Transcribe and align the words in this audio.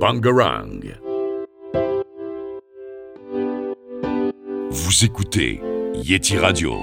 Bangarang. 0.00 0.80
Vous 4.70 5.04
écoutez 5.04 5.60
Yeti 5.94 6.38
Radio. 6.38 6.74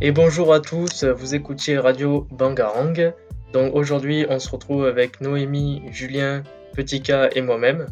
Et 0.00 0.12
bonjour 0.12 0.54
à 0.54 0.60
tous, 0.60 1.04
vous 1.04 1.34
écoutiez 1.34 1.78
Radio 1.78 2.26
Bangarang. 2.30 3.12
Donc 3.52 3.74
aujourd'hui, 3.74 4.26
on 4.28 4.38
se 4.38 4.48
retrouve 4.50 4.86
avec 4.86 5.20
Noémie, 5.20 5.82
Julien, 5.90 6.42
Petit 6.74 7.02
K 7.02 7.12
et 7.34 7.42
moi-même. 7.42 7.86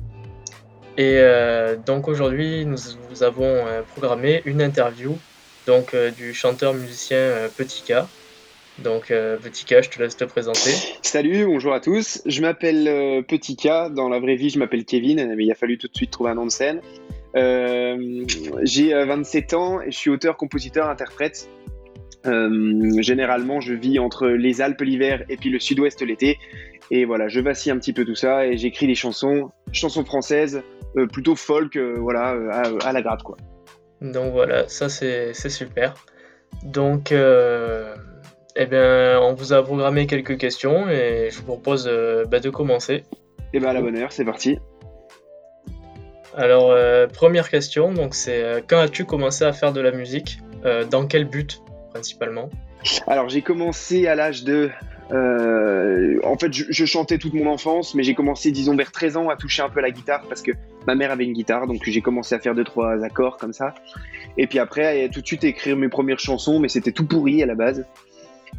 Et 0.96 1.18
euh, 1.18 1.76
donc 1.76 2.08
aujourd'hui, 2.08 2.64
nous, 2.64 2.78
nous 3.10 3.22
avons 3.22 3.44
euh, 3.44 3.82
programmé 3.82 4.42
une 4.44 4.62
interview 4.62 5.18
euh, 5.94 6.10
du 6.10 6.32
chanteur 6.32 6.72
musicien 6.72 7.18
euh, 7.18 7.48
Petit 7.54 7.82
K. 7.82 8.06
Donc 8.82 9.10
euh, 9.10 9.36
Petit 9.36 9.64
K, 9.64 9.82
je 9.82 9.90
te 9.90 10.00
laisse 10.00 10.16
te 10.16 10.24
présenter. 10.24 10.70
Salut, 11.02 11.46
bonjour 11.46 11.72
à 11.74 11.80
tous. 11.80 12.22
Je 12.26 12.40
m'appelle 12.42 12.86
euh, 12.86 13.22
Petit 13.22 13.56
K. 13.56 13.92
Dans 13.92 14.08
la 14.08 14.20
vraie 14.20 14.36
vie, 14.36 14.50
je 14.50 14.58
m'appelle 14.58 14.84
Kevin, 14.84 15.34
mais 15.34 15.44
il 15.44 15.50
a 15.50 15.56
fallu 15.56 15.78
tout 15.78 15.88
de 15.88 15.96
suite 15.96 16.12
trouver 16.12 16.30
un 16.30 16.36
nom 16.36 16.46
de 16.46 16.50
scène. 16.50 16.80
Euh, 17.36 18.24
J'ai 18.62 18.94
euh, 18.94 19.04
27 19.04 19.54
ans 19.54 19.80
et 19.80 19.90
je 19.90 19.96
suis 19.96 20.10
auteur, 20.10 20.36
compositeur, 20.36 20.88
interprète. 20.88 21.48
Généralement, 22.24 23.60
je 23.60 23.72
vis 23.72 23.98
entre 23.98 24.28
les 24.28 24.60
Alpes 24.60 24.82
l'hiver 24.82 25.24
et 25.30 25.36
puis 25.36 25.48
le 25.48 25.58
Sud-Ouest 25.58 26.02
l'été. 26.02 26.38
Et 26.90 27.04
voilà, 27.04 27.28
je 27.28 27.40
vacille 27.40 27.72
un 27.72 27.78
petit 27.78 27.94
peu 27.94 28.04
tout 28.04 28.14
ça 28.14 28.46
et 28.46 28.58
j'écris 28.58 28.86
des 28.86 28.94
chansons, 28.94 29.50
chansons 29.72 30.04
françaises, 30.04 30.62
plutôt 31.10 31.36
folk, 31.36 31.78
voilà, 31.78 32.36
à, 32.50 32.86
à 32.86 32.92
la 32.92 33.00
gratte 33.00 33.22
quoi. 33.22 33.38
Donc 34.02 34.32
voilà, 34.32 34.68
ça 34.68 34.90
c'est 34.90 35.32
super. 35.32 35.94
Donc, 36.64 37.14
eh 38.60 38.66
bien, 38.66 39.20
on 39.22 39.34
vous 39.34 39.52
a 39.52 39.62
programmé 39.62 40.08
quelques 40.08 40.36
questions 40.36 40.88
et 40.88 41.28
je 41.30 41.38
vous 41.38 41.44
propose 41.44 41.86
euh, 41.86 42.24
bah, 42.24 42.40
de 42.40 42.50
commencer. 42.50 43.04
Et 43.52 43.60
ben 43.60 43.68
à 43.68 43.72
la 43.72 43.80
bonne 43.80 43.96
heure, 43.96 44.10
c'est 44.10 44.24
parti. 44.24 44.58
Alors, 46.36 46.72
euh, 46.72 47.06
première 47.06 47.50
question, 47.50 47.92
donc 47.92 48.16
c'est 48.16 48.42
euh, 48.42 48.60
quand 48.66 48.80
as-tu 48.80 49.04
commencé 49.04 49.44
à 49.44 49.52
faire 49.52 49.72
de 49.72 49.80
la 49.80 49.92
musique 49.92 50.40
Dans 50.90 51.06
quel 51.06 51.24
but 51.24 51.62
principalement? 51.92 52.50
Alors 53.06 53.28
j'ai 53.28 53.42
commencé 53.42 54.08
à 54.08 54.16
l'âge 54.16 54.42
de... 54.42 54.70
en 55.12 56.36
fait, 56.36 56.52
je, 56.52 56.64
je 56.68 56.84
chantais 56.84 57.18
toute 57.18 57.34
mon 57.34 57.46
enfance, 57.46 57.94
mais 57.94 58.02
j'ai 58.02 58.14
commencé, 58.14 58.50
disons, 58.50 58.74
vers 58.74 58.90
13 58.90 59.16
ans 59.18 59.28
à 59.28 59.36
toucher 59.36 59.62
un 59.62 59.68
peu 59.68 59.80
la 59.80 59.92
guitare 59.92 60.22
parce 60.28 60.42
que 60.42 60.50
ma 60.88 60.96
mère 60.96 61.12
avait 61.12 61.24
une 61.24 61.32
guitare, 61.32 61.68
donc 61.68 61.82
j'ai 61.84 62.00
commencé 62.00 62.34
à 62.34 62.40
faire 62.40 62.56
deux 62.56 62.64
trois 62.64 63.04
accords 63.04 63.36
comme 63.36 63.52
ça. 63.52 63.74
Et 64.36 64.48
puis 64.48 64.58
après, 64.58 65.04
à 65.04 65.08
tout 65.08 65.20
de 65.20 65.26
suite 65.26 65.44
écrire 65.44 65.76
mes 65.76 65.88
premières 65.88 66.18
chansons, 66.18 66.58
mais 66.58 66.68
c'était 66.68 66.92
tout 66.92 67.06
pourri 67.06 67.40
à 67.40 67.46
la 67.46 67.54
base. 67.54 67.86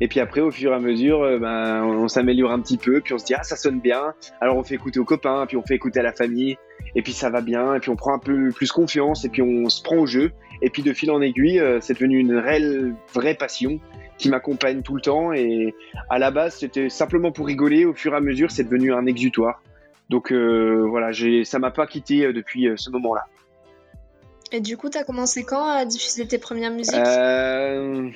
Et 0.02 0.08
puis 0.08 0.20
après, 0.20 0.42
au 0.42 0.52
fur 0.52 0.72
et 0.72 0.76
à 0.76 0.80
mesure, 0.80 1.24
euh, 1.24 1.40
ben, 1.40 1.84
on, 1.84 2.04
on 2.04 2.08
s'améliore 2.08 2.52
un 2.52 2.60
petit 2.62 2.78
peu, 2.78 3.02
puis 3.02 3.14
on 3.14 3.18
se 3.18 3.26
dit 3.26 3.34
ah 3.34 3.44
ça 3.44 3.56
sonne 3.56 3.80
bien. 3.80 4.14
Alors 4.40 4.56
on 4.58 4.64
fait 4.64 4.76
écouter 4.76 5.00
aux 5.00 5.06
copains, 5.06 5.46
puis 5.46 5.58
on 5.58 5.64
fait 5.64 5.76
écouter 5.76 6.00
à 6.00 6.04
la 6.04 6.14
famille, 6.14 6.58
et 6.96 7.02
puis 7.02 7.14
ça 7.14 7.30
va 7.30 7.42
bien, 7.42 7.76
et 7.76 7.80
puis 7.80 7.90
on 7.90 7.96
prend 7.96 8.14
un 8.14 8.20
peu 8.20 8.50
plus 8.52 8.72
confiance, 8.72 9.26
et 9.26 9.30
puis 9.30 9.42
on 9.42 9.68
se 9.70 9.84
prend 9.84 9.98
au 9.98 10.06
jeu. 10.06 10.32
Et 10.62 10.70
puis 10.70 10.84
de 10.84 10.94
fil 10.94 11.12
en 11.12 11.22
aiguille, 11.22 11.60
euh, 11.60 11.80
c'est 11.82 11.94
devenu 11.94 12.20
une 12.20 12.36
réelle, 12.36 12.94
vraie 13.14 13.36
passion 13.36 13.80
qui 14.18 14.30
m'accompagne 14.30 14.82
tout 14.82 14.96
le 14.96 15.02
temps. 15.02 15.34
Et 15.34 15.74
à 16.10 16.20
la 16.20 16.32
base, 16.32 16.56
c'était 16.56 16.90
simplement 16.90 17.32
pour 17.32 17.46
rigoler. 17.48 17.86
Au 17.86 17.94
fur 17.94 18.14
et 18.14 18.18
à 18.18 18.22
mesure, 18.22 18.52
c'est 18.52 18.64
devenu 18.64 18.94
un 18.94 19.06
exutoire. 19.06 19.62
Donc 20.10 20.32
euh, 20.32 20.86
voilà, 20.90 21.12
ça 21.44 21.60
m'a 21.60 21.72
pas 21.72 21.88
quitté 21.88 22.34
depuis 22.34 22.68
ce 22.76 22.90
moment-là. 22.90 23.24
Et 24.52 24.62
du 24.62 24.78
coup, 24.78 24.90
t'as 24.90 25.04
commencé 25.04 25.44
quand 25.44 25.68
à 25.68 25.86
diffuser 25.86 26.28
tes 26.28 26.40
premières 26.40 26.72
musiques? 26.72 26.96
Euh, 26.96 28.10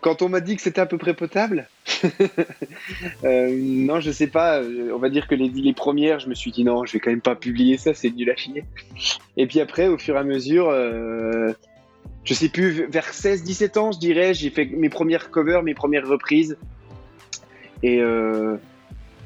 Quand 0.00 0.22
on 0.22 0.28
m'a 0.28 0.40
dit 0.40 0.56
que 0.56 0.62
c'était 0.62 0.80
à 0.80 0.86
peu 0.86 0.98
près 0.98 1.14
potable, 1.14 1.68
euh, 3.24 3.50
non, 3.58 4.00
je 4.00 4.10
sais 4.10 4.26
pas. 4.26 4.60
euh, 4.60 4.92
On 4.94 4.98
va 4.98 5.08
dire 5.08 5.26
que 5.26 5.34
les, 5.34 5.72
premières, 5.72 6.20
je 6.20 6.28
me 6.28 6.34
suis 6.34 6.52
dit 6.52 6.64
non, 6.64 6.84
je 6.84 6.92
vais 6.92 7.00
quand 7.00 7.10
même 7.10 7.20
pas 7.20 7.34
publier 7.34 7.76
ça, 7.78 7.94
c'est 7.94 8.10
nul 8.10 8.30
à. 8.30 8.34
Et 9.36 9.46
puis 9.46 9.60
après, 9.60 9.88
au 9.88 9.98
fur 9.98 10.16
et 10.16 10.18
à 10.18 10.24
mesure, 10.24 10.68
euh, 10.68 11.52
je 12.24 12.34
sais 12.34 12.48
plus, 12.48 12.86
vers 12.88 13.10
16-17 13.12 13.78
ans, 13.78 13.92
je 13.92 13.98
dirais, 13.98 14.34
j'ai 14.34 14.50
fait 14.50 14.66
mes 14.66 14.88
premières 14.88 15.30
covers, 15.30 15.62
mes 15.62 15.74
premières 15.74 16.06
reprises. 16.06 16.56
Et 17.82 18.00
euh, 18.00 18.56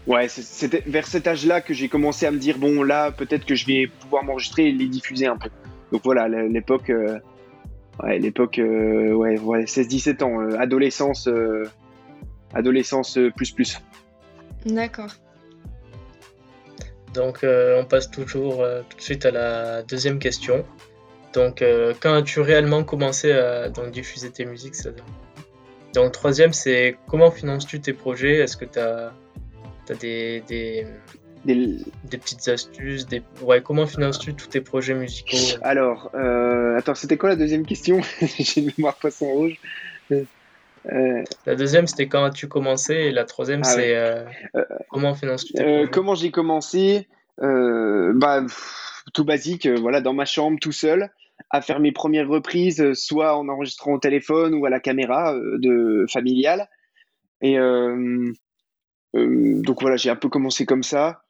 ouais, 0.07 0.29
c'était 0.29 0.83
vers 0.87 1.07
cet 1.07 1.27
âge-là 1.27 1.61
que 1.61 1.75
j'ai 1.75 1.89
commencé 1.89 2.27
à 2.27 2.31
me 2.31 2.39
dire 2.39 2.59
bon, 2.59 2.83
là, 2.83 3.11
peut-être 3.11 3.45
que 3.45 3.55
je 3.55 3.67
vais 3.67 3.87
pouvoir 4.01 4.25
m'enregistrer 4.25 4.69
et 4.69 4.73
les 4.73 4.87
diffuser 4.87 5.27
un 5.27 5.37
peu. 5.37 5.51
Donc 5.93 6.03
voilà, 6.05 6.29
l'époque. 6.29 6.91
Ouais, 8.03 8.19
l'époque, 8.19 8.59
euh, 8.59 9.13
ouais, 9.13 9.39
ouais 9.39 9.65
16-17 9.65 10.23
ans, 10.23 10.41
euh, 10.41 10.57
adolescence, 10.59 11.29
euh, 11.29 11.65
adolescence 12.55 13.19
euh, 13.19 13.31
plus 13.31 13.51
plus. 13.53 13.79
D'accord. 14.65 15.11
Donc, 17.15 17.43
euh, 17.43 17.81
on 17.81 17.85
passe 17.85 18.11
toujours 18.11 18.63
euh, 18.63 18.83
tout 18.89 18.97
de 18.97 19.03
suite 19.03 19.27
à 19.27 19.31
la 19.31 19.83
deuxième 19.83 20.19
question. 20.19 20.65
Donc, 21.33 21.63
euh, 21.63 21.93
quand 22.01 22.15
as-tu 22.15 22.41
réellement 22.41 22.85
commencé 22.85 23.33
à 23.33 23.69
donc, 23.69 23.91
diffuser 23.91 24.31
tes 24.31 24.45
musiques 24.45 24.75
ça- 24.77 24.91
Donc, 25.95 26.13
troisième, 26.13 26.53
c'est 26.53 26.97
comment 27.09 27.31
finances-tu 27.31 27.81
tes 27.81 27.93
projets? 27.93 28.37
Est-ce 28.37 28.57
que 28.57 28.65
tu 28.65 28.79
as, 28.79 29.13
des, 30.01 30.41
des, 30.47 30.87
Des- 31.45 31.79
des 32.05 32.19
petites 32.19 32.47
astuces 32.49 33.07
des... 33.07 33.23
Ouais, 33.41 33.63
comment 33.63 33.87
finances-tu 33.87 34.35
tous 34.35 34.49
tes 34.49 34.61
projets 34.61 34.95
musicaux 34.95 35.37
Alors, 35.63 36.11
euh, 36.15 36.77
attends, 36.77 36.95
c'était 36.95 37.17
quoi 37.17 37.31
la 37.31 37.37
deuxième 37.37 37.65
question? 37.65 38.01
J'ai 38.39 38.61
une 38.61 38.73
mémoire 38.77 38.97
poisson 38.97 39.27
rouge. 39.27 39.59
Euh, 40.13 41.23
La 41.47 41.55
deuxième, 41.57 41.87
c'était 41.87 42.09
quand 42.09 42.25
as-tu 42.25 42.49
commencé 42.49 42.95
Et 42.95 43.11
la 43.13 43.25
troisième, 43.25 43.61
Ah 43.65 43.69
c'est 43.75 43.95
euh, 43.97 44.25
Euh, 44.57 44.65
comment 44.91 45.15
finances-tu 45.15 45.53
tes 45.55 45.63
euh, 45.63 45.77
projets? 45.77 45.91
comment 45.91 46.15
j'ai 46.15 46.31
commencé 46.31 47.09
Euh, 47.43 48.13
Bah, 48.15 48.43
pff, 48.43 49.03
tout 49.15 49.25
basique, 49.25 49.67
euh, 49.67 49.77
voilà, 49.81 50.01
dans 50.03 50.13
ma 50.15 50.25
chambre, 50.27 50.59
tout 50.61 50.73
seul, 50.73 51.11
à 51.51 51.63
faire 51.63 51.81
mes 51.81 51.93
premières 51.93 52.29
reprises, 52.29 52.81
euh, 52.83 52.95
soit 52.95 53.37
en 53.37 53.49
enregistrant 53.49 53.95
au 53.95 53.99
téléphone 53.99 54.55
ou 54.55 54.67
à 54.67 54.71
la 54.71 54.81
caméra 54.81 55.35
euh, 55.35 55.57
de 55.59 56.05
familiale. 56.13 56.69
Et 57.41 57.59
euh, 57.59 58.31
euh, 59.17 59.61
donc 59.63 59.81
voilà, 59.81 59.97
j'ai 59.97 60.11
un 60.11 60.17
peu 60.17 60.29
commencé 60.29 60.67
comme 60.67 60.83
ça. 60.83 61.23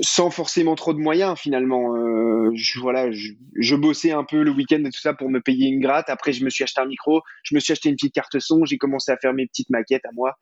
Sans 0.00 0.30
forcément 0.30 0.74
trop 0.74 0.92
de 0.92 0.98
moyens 0.98 1.38
finalement. 1.38 1.96
Euh, 1.96 2.50
je, 2.54 2.78
voilà, 2.80 3.10
je, 3.10 3.32
je 3.56 3.74
bossais 3.74 4.12
un 4.12 4.24
peu 4.24 4.42
le 4.42 4.50
week-end 4.50 4.82
et 4.84 4.90
tout 4.90 5.00
ça 5.00 5.14
pour 5.14 5.30
me 5.30 5.40
payer 5.40 5.68
une 5.68 5.80
gratte. 5.80 6.08
Après, 6.08 6.32
je 6.32 6.44
me 6.44 6.50
suis 6.50 6.64
acheté 6.64 6.80
un 6.80 6.86
micro, 6.86 7.22
je 7.42 7.54
me 7.54 7.60
suis 7.60 7.72
acheté 7.72 7.88
une 7.88 7.96
petite 7.96 8.14
carte 8.14 8.38
son, 8.38 8.64
j'ai 8.64 8.78
commencé 8.78 9.10
à 9.10 9.16
faire 9.16 9.34
mes 9.34 9.46
petites 9.46 9.70
maquettes 9.70 10.04
à 10.04 10.12
moi, 10.12 10.34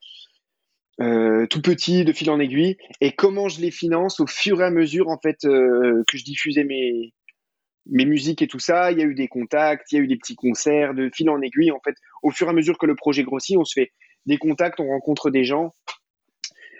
euh, 1.01 1.45
tout 1.47 1.61
petit, 1.61 2.05
de 2.05 2.13
fil 2.13 2.29
en 2.29 2.39
aiguille. 2.39 2.77
Et 3.01 3.13
comment 3.13 3.49
je 3.49 3.61
les 3.61 3.71
finance 3.71 4.19
au 4.19 4.27
fur 4.27 4.61
et 4.61 4.65
à 4.65 4.71
mesure 4.71 5.09
en 5.09 5.17
fait 5.17 5.45
euh, 5.45 6.03
que 6.07 6.17
je 6.17 6.23
diffusais 6.23 6.63
mes 6.63 7.13
mes 7.89 8.05
musiques 8.05 8.41
et 8.41 8.47
tout 8.47 8.59
ça, 8.59 8.91
il 8.91 8.99
y 8.99 9.01
a 9.01 9.05
eu 9.05 9.15
des 9.15 9.29
contacts, 9.29 9.91
il 9.91 9.95
y 9.95 9.97
a 9.99 10.01
eu 10.01 10.07
des 10.07 10.17
petits 10.17 10.35
concerts 10.35 10.93
de 10.93 11.09
fil 11.13 11.29
en 11.29 11.41
aiguille. 11.41 11.71
En 11.71 11.79
fait, 11.83 11.95
au 12.21 12.31
fur 12.31 12.47
et 12.47 12.49
à 12.49 12.53
mesure 12.53 12.77
que 12.77 12.85
le 12.85 12.95
projet 12.95 13.23
grossit, 13.23 13.57
on 13.57 13.63
se 13.63 13.79
fait 13.79 13.91
des 14.25 14.37
contacts, 14.37 14.79
on 14.79 14.87
rencontre 14.87 15.29
des 15.29 15.43
gens. 15.43 15.73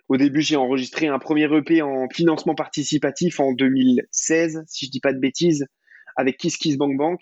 Au 0.10 0.16
début, 0.16 0.42
j'ai 0.42 0.56
enregistré 0.56 1.08
un 1.08 1.20
premier 1.20 1.54
EP 1.54 1.82
en 1.82 2.08
financement 2.10 2.56
participatif 2.56 3.40
en 3.40 3.52
2016, 3.52 4.64
si 4.68 4.86
je 4.86 4.92
dis 4.92 5.02
pas 5.02 5.12
de 5.12 5.20
bêtises, 5.20 5.68
avec 6.16 6.38
Kiss 6.38 6.58
Kiss 6.58 6.78
Bank 6.78 6.98
Bank. 6.98 7.20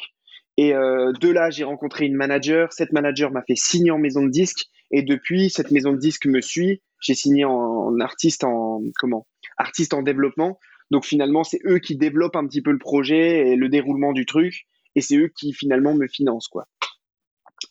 Et 0.58 0.74
euh, 0.74 1.12
de 1.20 1.30
là, 1.30 1.50
j'ai 1.50 1.64
rencontré 1.64 2.06
une 2.06 2.16
manager. 2.16 2.72
Cette 2.72 2.94
manager 2.94 3.32
m'a 3.32 3.42
fait 3.42 3.56
signer 3.56 3.92
en 3.92 3.98
maison 3.98 4.24
de 4.24 4.30
disque. 4.30 4.66
Et 4.92 5.02
depuis, 5.02 5.50
cette 5.50 5.72
maison 5.72 5.94
de 5.94 5.98
disque 5.98 6.28
me 6.28 6.42
suit. 6.42 6.82
J'ai 7.02 7.16
signé 7.16 7.44
en, 7.44 7.52
en 7.52 8.00
artiste 8.00 8.44
en 8.44 8.82
comment 9.00 9.28
Artiste 9.58 9.94
en 9.94 10.02
développement. 10.02 10.60
Donc 10.92 11.06
finalement, 11.06 11.44
c'est 11.44 11.60
eux 11.66 11.80
qui 11.80 11.98
développent 11.98 12.36
un 12.36 12.46
petit 12.46 12.62
peu 12.62 12.72
le 12.72 12.78
projet 12.78 13.50
et 13.50 13.56
le 13.56 13.68
déroulement 13.68 14.14
du 14.14 14.26
truc. 14.26 14.68
Et 14.96 15.02
c'est 15.02 15.18
eux 15.18 15.32
qui 15.36 15.54
finalement 15.54 15.94
me 15.94 16.08
financent 16.08 16.48
quoi. 16.48 16.68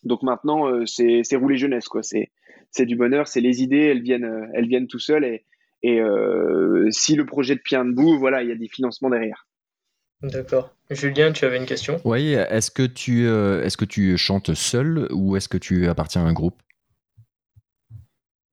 Donc 0.02 0.22
maintenant, 0.22 0.68
euh, 0.68 0.86
c'est 0.86 1.20
c'est 1.22 1.36
rouler 1.36 1.56
jeunesse 1.56 1.88
quoi. 1.88 2.02
C'est 2.02 2.30
c'est 2.70 2.86
du 2.86 2.96
bonheur, 2.96 3.28
c'est 3.28 3.40
les 3.40 3.62
idées, 3.62 3.86
elles 3.86 4.02
viennent, 4.02 4.24
euh, 4.24 4.46
elles 4.54 4.66
viennent 4.66 4.88
tout 4.88 4.98
seules 4.98 5.24
et, 5.24 5.44
et 5.82 6.00
euh, 6.00 6.90
si 6.90 7.14
le 7.14 7.24
projet 7.24 7.54
de 7.54 7.60
tient 7.64 7.84
debout, 7.84 8.18
voilà, 8.18 8.42
il 8.42 8.48
y 8.48 8.52
a 8.52 8.56
des 8.56 8.68
financements 8.68 9.10
derrière. 9.10 9.46
D'accord. 10.22 10.74
Julien, 10.90 11.32
tu 11.32 11.44
avais 11.44 11.58
une 11.58 11.66
question? 11.66 12.00
Oui, 12.04 12.32
est-ce 12.32 12.70
que, 12.70 12.82
tu, 12.82 13.26
euh, 13.26 13.62
est-ce 13.62 13.76
que 13.76 13.84
tu 13.84 14.16
chantes 14.16 14.54
seul 14.54 15.06
ou 15.12 15.36
est-ce 15.36 15.48
que 15.48 15.58
tu 15.58 15.86
appartiens 15.86 16.24
à 16.24 16.28
un 16.28 16.32
groupe? 16.32 16.56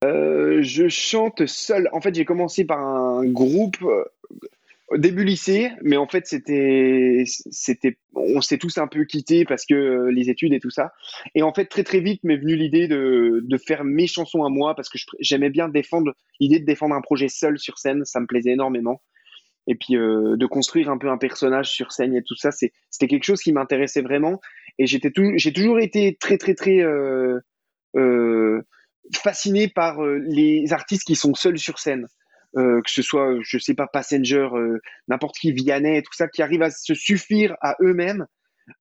Euh, 0.03 0.61
je 0.61 0.89
chante 0.89 1.45
seul. 1.45 1.87
En 1.93 2.01
fait, 2.01 2.13
j'ai 2.13 2.25
commencé 2.25 2.65
par 2.65 2.79
un 2.79 3.25
groupe 3.25 3.77
début 4.97 5.23
lycée, 5.23 5.71
mais 5.81 5.97
en 5.97 6.07
fait, 6.07 6.27
c'était, 6.27 7.23
c'était, 7.25 7.97
on 8.13 8.41
s'est 8.41 8.57
tous 8.57 8.77
un 8.77 8.87
peu 8.87 9.05
quittés 9.05 9.45
parce 9.45 9.65
que 9.65 9.73
euh, 9.73 10.11
les 10.11 10.29
études 10.29 10.53
et 10.53 10.59
tout 10.59 10.69
ça. 10.69 10.91
Et 11.35 11.43
en 11.43 11.53
fait, 11.53 11.65
très 11.65 11.83
très 11.83 11.99
vite 11.99 12.23
m'est 12.23 12.37
venue 12.37 12.55
l'idée 12.55 12.87
de, 12.87 13.41
de 13.43 13.57
faire 13.57 13.83
mes 13.83 14.07
chansons 14.07 14.43
à 14.43 14.49
moi 14.49 14.75
parce 14.75 14.89
que 14.89 14.97
j'aimais 15.19 15.49
bien 15.49 15.69
défendre 15.69 16.13
l'idée 16.39 16.59
de 16.59 16.65
défendre 16.65 16.95
un 16.95 17.01
projet 17.01 17.29
seul 17.29 17.57
sur 17.59 17.77
scène, 17.77 18.03
ça 18.05 18.19
me 18.19 18.27
plaisait 18.27 18.51
énormément. 18.51 19.01
Et 19.67 19.75
puis 19.75 19.95
euh, 19.95 20.35
de 20.37 20.45
construire 20.47 20.89
un 20.89 20.97
peu 20.97 21.09
un 21.09 21.17
personnage 21.17 21.69
sur 21.69 21.91
scène 21.91 22.15
et 22.15 22.23
tout 22.23 22.35
ça, 22.35 22.51
c'est, 22.51 22.73
c'était 22.89 23.07
quelque 23.07 23.25
chose 23.25 23.41
qui 23.41 23.53
m'intéressait 23.53 24.01
vraiment. 24.01 24.41
Et 24.79 24.87
j'étais 24.87 25.11
tout, 25.11 25.31
j'ai 25.35 25.53
toujours 25.53 25.79
été 25.79 26.17
très 26.19 26.37
très 26.37 26.55
très 26.55 26.79
euh, 26.79 27.39
euh, 27.95 28.61
fasciné 29.13 29.67
par 29.67 30.01
les 30.03 30.73
artistes 30.73 31.03
qui 31.05 31.15
sont 31.15 31.35
seuls 31.35 31.59
sur 31.59 31.77
scène. 31.79 32.07
Que 32.55 32.89
ce 32.91 33.01
soit, 33.01 33.37
je 33.41 33.57
sais 33.57 33.73
pas, 33.73 33.87
Passenger, 33.87 34.49
n'importe 35.07 35.35
qui, 35.37 35.51
Vianney, 35.51 36.01
tout 36.01 36.13
ça, 36.13 36.27
qui 36.27 36.41
arrivent 36.41 36.63
à 36.63 36.69
se 36.69 36.93
suffire 36.93 37.55
à 37.61 37.75
eux-mêmes 37.81 38.25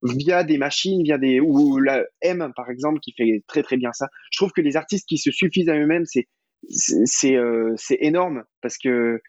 via 0.02 0.44
des 0.44 0.58
machines, 0.58 1.02
via 1.02 1.18
des 1.18 1.40
ou 1.40 1.78
la 1.78 2.04
M 2.22 2.52
par 2.54 2.70
exemple 2.70 3.00
qui 3.00 3.12
fait 3.16 3.42
très 3.46 3.62
très 3.62 3.76
bien 3.76 3.92
ça. 3.92 4.08
Je 4.30 4.38
trouve 4.38 4.52
que 4.52 4.60
les 4.60 4.76
artistes 4.76 5.08
qui 5.08 5.18
se 5.18 5.30
suffisent 5.30 5.68
à 5.68 5.76
eux-mêmes, 5.76 6.04
c'est 6.06 6.28
c'est 6.68 7.36
euh, 7.36 7.74
énorme 8.00 8.44
parce 8.60 8.76
que 8.76 9.20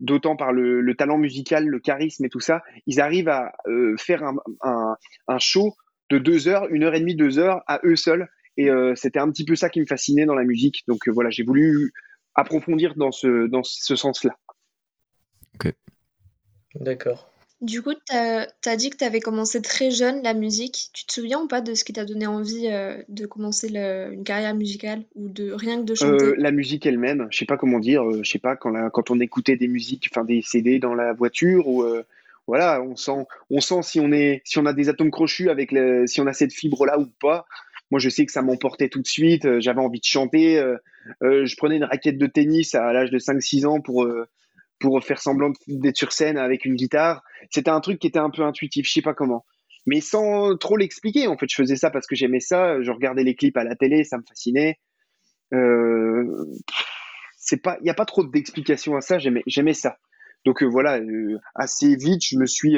d'autant 0.00 0.36
par 0.36 0.52
le, 0.52 0.80
le, 0.80 0.94
talent 0.94 1.18
musical, 1.18 1.66
le 1.66 1.80
charisme 1.80 2.24
et 2.24 2.28
tout 2.28 2.40
ça, 2.40 2.62
ils 2.86 3.00
arrivent 3.00 3.28
à 3.28 3.52
euh, 3.66 3.94
faire 3.98 4.22
un, 4.22 4.96
un, 5.26 5.38
show 5.38 5.74
de 6.08 6.18
deux 6.18 6.48
heures, 6.48 6.68
une 6.70 6.84
heure 6.84 6.94
et 6.94 7.00
demie, 7.00 7.16
deux 7.16 7.38
heures 7.38 7.62
à 7.66 7.80
eux 7.84 7.96
seuls. 7.96 8.28
Et 8.56 8.70
euh, 8.70 8.94
c'était 8.94 9.18
un 9.18 9.30
petit 9.30 9.44
peu 9.44 9.54
ça 9.54 9.68
qui 9.68 9.80
me 9.80 9.86
fascinait 9.86 10.24
dans 10.24 10.34
la 10.34 10.44
musique. 10.44 10.82
Donc 10.86 11.08
voilà, 11.08 11.30
j'ai 11.30 11.42
voulu 11.42 11.92
approfondir 12.38 12.94
dans 12.94 13.12
ce, 13.12 13.46
dans 13.46 13.62
ce 13.62 13.96
sens-là. 13.96 14.36
Ok. 15.54 15.72
D'accord. 16.76 17.30
Du 17.60 17.82
coup, 17.82 17.92
tu 17.92 18.14
as, 18.14 18.76
dit 18.76 18.90
que 18.90 18.96
tu 18.96 19.04
avais 19.04 19.18
commencé 19.18 19.60
très 19.60 19.90
jeune 19.90 20.22
la 20.22 20.32
musique. 20.32 20.90
Tu 20.92 21.06
te 21.06 21.12
souviens 21.12 21.40
ou 21.40 21.48
pas 21.48 21.60
de 21.60 21.74
ce 21.74 21.82
qui 21.82 21.92
t'a 21.92 22.04
donné 22.04 22.26
envie 22.28 22.68
euh, 22.68 23.02
de 23.08 23.26
commencer 23.26 23.68
une 23.68 24.22
carrière 24.22 24.54
musicale 24.54 25.02
ou 25.16 25.28
de 25.28 25.50
rien 25.50 25.80
que 25.80 25.84
de 25.84 25.94
chanter? 25.96 26.24
euh, 26.24 26.34
La 26.38 26.52
musique 26.52 26.86
elle-même, 26.86 27.26
je 27.30 27.38
sais 27.38 27.46
pas 27.46 27.56
comment 27.56 27.80
dire, 27.80 28.08
euh, 28.08 28.20
je 28.22 28.30
sais 28.30 28.38
pas 28.38 28.54
quand, 28.54 28.90
quand 28.90 29.10
on 29.10 29.18
écoutait 29.18 29.56
des 29.56 29.66
musiques, 29.66 30.08
enfin 30.12 30.24
des 30.24 30.40
CD 30.40 30.78
dans 30.78 30.94
la 30.94 31.12
voiture 31.12 31.66
ou 31.66 31.84
voilà, 32.46 32.80
on 32.80 32.94
sent, 32.94 33.26
on 33.50 33.60
sent 33.60 33.82
si 33.82 34.00
on 34.00 34.12
est, 34.12 34.40
si 34.44 34.58
on 34.58 34.64
a 34.64 34.72
des 34.72 34.88
atomes 34.88 35.10
crochus 35.10 35.50
avec, 35.50 35.74
si 36.06 36.20
on 36.20 36.26
a 36.28 36.32
cette 36.32 36.52
fibre 36.52 36.86
là 36.86 36.98
ou 36.98 37.06
pas. 37.20 37.44
Moi, 37.90 37.98
je 37.98 38.08
sais 38.08 38.24
que 38.24 38.32
ça 38.32 38.42
m'emportait 38.42 38.88
tout 38.88 39.00
de 39.00 39.06
suite. 39.06 39.60
J'avais 39.60 39.80
envie 39.80 40.00
de 40.00 40.04
chanter. 40.04 40.62
Je 41.20 41.56
prenais 41.56 41.76
une 41.76 41.84
raquette 41.84 42.18
de 42.18 42.26
tennis 42.26 42.74
à 42.74 42.92
l'âge 42.92 43.10
de 43.10 43.18
5-6 43.18 43.66
ans 43.66 43.80
pour 43.80 44.06
pour 44.80 45.02
faire 45.02 45.20
semblant 45.20 45.52
d'être 45.66 45.96
sur 45.96 46.12
scène 46.12 46.38
avec 46.38 46.64
une 46.64 46.74
guitare. 46.74 47.22
C'était 47.50 47.70
un 47.70 47.80
truc 47.80 47.98
qui 47.98 48.06
était 48.06 48.18
un 48.18 48.30
peu 48.30 48.42
intuitif, 48.42 48.86
je 48.86 48.92
sais 48.92 49.02
pas 49.02 49.14
comment. 49.14 49.44
Mais 49.86 50.00
sans 50.00 50.56
trop 50.56 50.76
l'expliquer, 50.76 51.28
en 51.28 51.36
fait, 51.36 51.46
je 51.48 51.54
faisais 51.54 51.76
ça 51.76 51.90
parce 51.90 52.06
que 52.06 52.14
j'aimais 52.14 52.40
ça. 52.40 52.80
Je 52.82 52.90
regardais 52.90 53.24
les 53.24 53.34
clips 53.34 53.56
à 53.56 53.64
la 53.64 53.74
télé, 53.74 54.04
ça 54.04 54.18
me 54.18 54.22
fascinait. 54.28 54.78
Euh, 55.54 56.24
c'est 57.38 57.62
pas, 57.62 57.78
il 57.80 57.84
n'y 57.84 57.90
a 57.90 57.94
pas 57.94 58.04
trop 58.04 58.24
d'explications 58.24 58.96
à 58.96 59.00
ça. 59.00 59.18
J'aimais, 59.18 59.74
ça. 59.74 59.96
Donc 60.44 60.62
euh, 60.62 60.66
voilà, 60.66 60.98
euh, 60.98 61.38
assez 61.54 61.96
vite, 61.96 62.22
je 62.22 62.36
me 62.36 62.46
suis, 62.46 62.76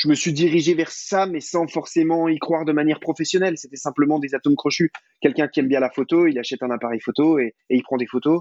je 0.00 0.08
me 0.08 0.14
suis 0.14 0.32
dirigé 0.32 0.72
vers 0.74 0.90
ça, 0.90 1.26
mais 1.26 1.40
sans 1.40 1.66
forcément 1.66 2.26
y 2.28 2.38
croire 2.38 2.64
de 2.64 2.72
manière 2.72 3.00
professionnelle. 3.00 3.58
C'était 3.58 3.76
simplement 3.76 4.18
des 4.18 4.34
atomes 4.34 4.56
crochus. 4.56 4.90
Quelqu'un 5.20 5.46
qui 5.46 5.60
aime 5.60 5.68
bien 5.68 5.80
la 5.80 5.90
photo, 5.90 6.26
il 6.26 6.38
achète 6.38 6.62
un 6.62 6.70
appareil 6.70 7.00
photo 7.00 7.38
et 7.38 7.54
il 7.68 7.82
prend 7.82 7.98
des 7.98 8.06
photos. 8.06 8.40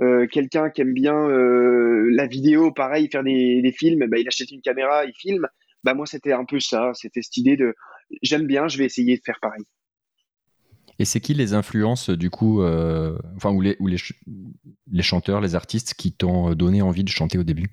Euh, 0.00 0.26
quelqu'un 0.26 0.68
qui 0.68 0.80
aime 0.80 0.92
bien 0.92 1.14
euh, 1.14 2.08
la 2.10 2.26
vidéo, 2.26 2.72
pareil, 2.72 3.08
faire 3.10 3.22
des, 3.22 3.62
des 3.62 3.72
films, 3.72 4.06
bah, 4.08 4.18
il 4.18 4.26
achète 4.26 4.50
une 4.50 4.60
caméra, 4.60 5.04
il 5.04 5.14
filme. 5.14 5.46
Bah 5.84 5.94
moi 5.94 6.06
c'était 6.06 6.32
un 6.32 6.44
peu 6.44 6.58
ça, 6.58 6.90
c'était 6.94 7.22
cette 7.22 7.36
idée 7.36 7.56
de 7.56 7.74
j'aime 8.22 8.48
bien, 8.48 8.66
je 8.66 8.76
vais 8.76 8.84
essayer 8.84 9.16
de 9.16 9.22
faire 9.24 9.38
pareil. 9.40 9.62
Et 10.98 11.04
c'est 11.04 11.20
qui 11.20 11.34
les 11.34 11.54
influences 11.54 12.10
du 12.10 12.30
coup, 12.30 12.62
euh, 12.62 13.16
enfin 13.36 13.52
ou 13.52 13.60
les, 13.60 13.76
ou 13.78 13.86
les, 13.86 13.98
les 14.90 15.02
chanteurs, 15.02 15.40
les 15.40 15.54
artistes 15.54 15.94
qui 15.94 16.12
t'ont 16.12 16.54
donné 16.54 16.82
envie 16.82 17.04
de 17.04 17.08
chanter 17.10 17.38
au 17.38 17.44
début? 17.44 17.70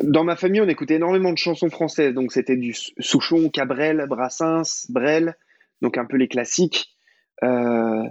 Dans 0.00 0.24
ma 0.24 0.36
famille, 0.36 0.60
on 0.60 0.68
écoutait 0.68 0.94
énormément 0.94 1.32
de 1.32 1.38
chansons 1.38 1.70
françaises, 1.70 2.14
donc 2.14 2.32
c'était 2.32 2.56
du 2.56 2.74
Souchon, 2.98 3.50
Cabrel, 3.50 4.06
Brassens, 4.08 4.86
Brel, 4.88 5.34
donc 5.82 5.98
un 5.98 6.04
peu 6.04 6.16
les 6.16 6.28
classiques. 6.28 6.94
Euh, 7.42 8.04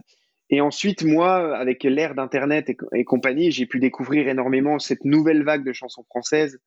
et 0.50 0.62
ensuite, 0.62 1.04
moi, 1.04 1.58
avec 1.58 1.84
l'ère 1.84 2.16
d'Internet 2.16 2.70
et, 2.94 3.04
compagnie, 3.06 3.52
j'ai 3.52 3.66
pu 3.66 3.80
découvrir 3.80 4.28
énormément 4.28 4.78
cette 4.78 5.04
nouvelle 5.06 5.44
vague 5.44 5.66
de 5.66 5.74
chansons 5.74 6.04
françaises. 6.04 6.60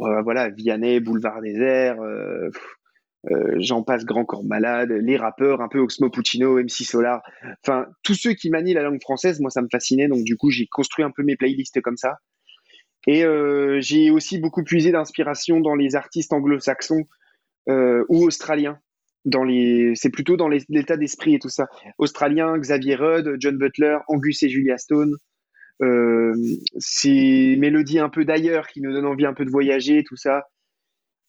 Euh, 0.00 0.22
voilà, 0.22 0.50
Vianney, 0.50 1.00
Boulevard 1.00 1.40
Désert, 1.40 2.00
euh, 2.02 2.50
euh, 3.30 3.54
j'en 3.58 3.84
passe 3.84 4.04
Grand 4.04 4.24
Corps 4.24 4.44
Malade, 4.44 4.90
les 4.90 5.16
rappeurs, 5.16 5.60
un 5.60 5.68
peu 5.68 5.78
Oxmo 5.78 6.10
Puccino, 6.10 6.58
MC 6.58 6.84
Solar. 6.84 7.22
Enfin, 7.64 7.86
tous 8.02 8.14
ceux 8.14 8.34
qui 8.34 8.50
manient 8.50 8.74
la 8.74 8.82
langue 8.82 9.00
française, 9.00 9.40
moi, 9.40 9.50
ça 9.50 9.62
me 9.62 9.68
fascinait. 9.70 10.08
Donc, 10.08 10.24
du 10.24 10.36
coup, 10.36 10.50
j'ai 10.50 10.66
construit 10.66 11.04
un 11.04 11.10
peu 11.10 11.22
mes 11.22 11.36
playlists 11.36 11.80
comme 11.80 11.96
ça. 11.96 12.16
Et 13.06 13.24
j'ai 13.80 14.10
aussi 14.10 14.38
beaucoup 14.38 14.62
puisé 14.62 14.92
d'inspiration 14.92 15.60
dans 15.60 15.74
les 15.74 15.96
artistes 15.96 16.32
anglo-saxons 16.32 17.04
ou 17.66 18.24
australiens 18.24 18.78
dans 19.24 19.44
les, 19.44 19.92
c'est 19.94 20.10
plutôt 20.10 20.36
dans 20.36 20.48
l'état 20.48 20.96
d'esprit 20.96 21.34
et 21.34 21.38
tout 21.38 21.48
ça. 21.48 21.68
Australien, 21.98 22.58
Xavier 22.58 22.96
Rudd, 22.96 23.36
John 23.38 23.56
Butler, 23.56 23.98
Angus 24.08 24.42
et 24.42 24.48
Julia 24.48 24.78
Stone. 24.78 25.16
Euh, 25.82 26.34
ces 26.78 27.56
mélodies 27.58 27.98
un 27.98 28.08
peu 28.08 28.24
d'ailleurs 28.24 28.68
qui 28.68 28.80
nous 28.80 28.92
donnent 28.92 29.06
envie 29.06 29.26
un 29.26 29.34
peu 29.34 29.44
de 29.44 29.50
voyager, 29.50 30.04
tout 30.04 30.16
ça. 30.16 30.44